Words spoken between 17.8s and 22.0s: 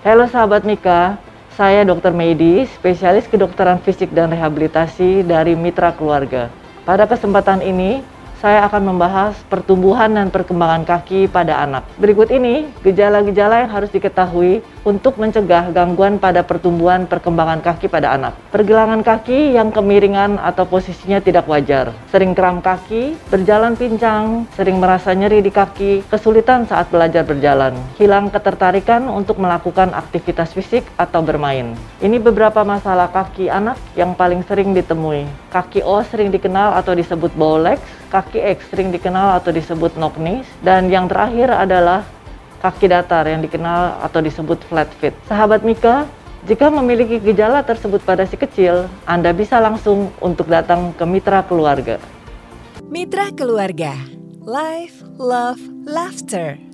pada anak. Pergelangan kaki yang kemiringan atau posisinya tidak wajar,